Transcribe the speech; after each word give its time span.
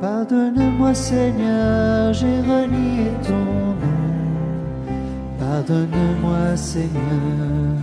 Pardonne-moi 0.00 0.94
Seigneur, 0.94 2.14
j'ai 2.14 2.40
renié 2.40 3.10
ton 3.22 3.34
nom. 3.34 4.00
Pardonne-moi 5.38 6.56
Seigneur, 6.56 7.76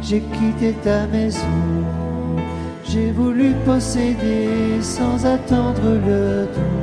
j'ai 0.00 0.20
quitté 0.20 0.72
ta 0.82 1.06
maison. 1.08 1.60
J'ai 2.84 3.10
voulu 3.12 3.52
posséder 3.66 4.80
sans 4.80 5.26
attendre 5.26 5.82
le 6.06 6.46
don. 6.54 6.76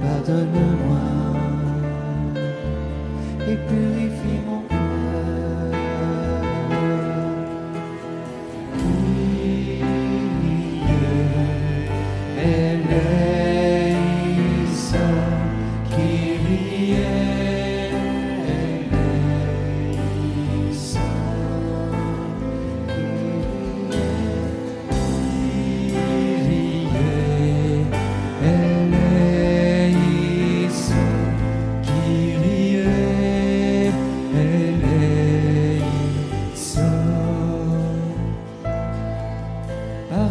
Pardonne-moi 0.00 1.04
et 3.50 3.56
purifie 3.68 4.49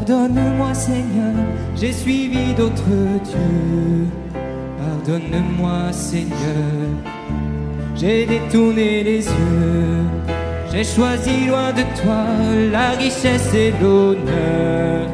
Pardonne-moi 0.10 0.74
Seigneur, 0.74 1.36
j'ai 1.76 1.92
suivi 1.92 2.56
d'autres 2.56 3.22
dieux. 3.24 4.08
Pardonne-moi 4.80 5.92
Seigneur, 5.92 6.88
j'ai 7.96 8.26
détourné 8.26 9.04
les 9.04 9.24
yeux. 9.24 10.04
J'ai 10.72 10.84
choisi 10.84 11.46
loin 11.46 11.72
de 11.74 11.84
toi 12.02 12.26
la 12.72 12.90
richesse 12.98 13.54
et 13.54 13.72
l'honneur. 13.80 15.10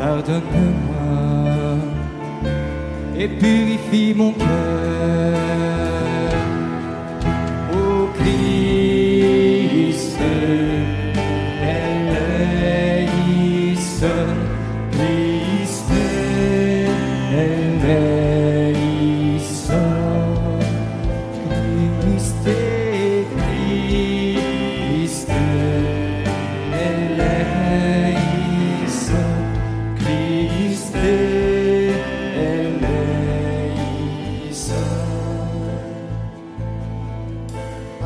Pardonne-moi 0.00 1.04
et 3.16 3.28
purifie 3.28 4.14
mon 4.16 4.32
cœur. 4.32 5.23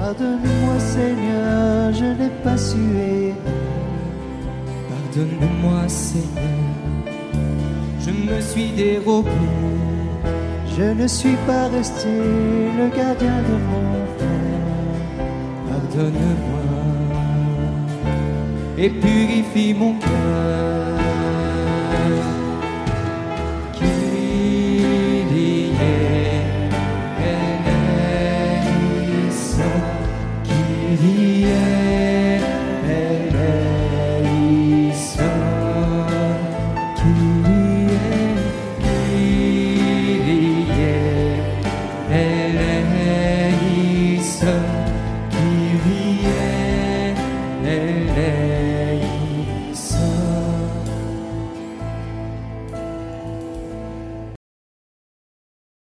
Pardonne-moi 0.09 0.81
Seigneur, 0.81 1.93
je 1.93 2.05
n'ai 2.19 2.31
pas 2.43 2.57
su 2.57 2.79
errer. 2.79 3.35
Pardonne-moi 4.89 5.89
Seigneur, 5.89 6.58
me 8.31 8.41
suis 8.41 8.69
dérobé. 8.69 9.31
Je 10.77 10.85
ne 10.85 11.07
suis 11.07 11.37
pas 11.47 11.69
resté 11.69 12.09
le 12.09 12.89
gardien 12.97 13.39
de 13.49 13.57
mon 13.69 14.07
frère. 14.17 15.29
Pardonne-moi 15.69 16.59
et 18.79 18.91
purifie 18.91 19.75
mon 19.75 19.95
cœur. 19.95 20.68
위에 45.87 47.15
내 47.63 48.58